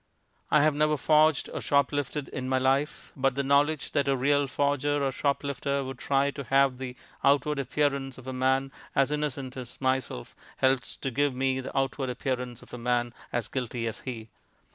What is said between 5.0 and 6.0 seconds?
or shoplifter would